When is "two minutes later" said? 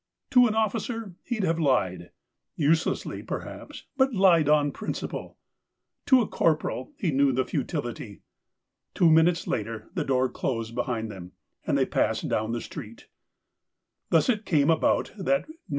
8.95-9.91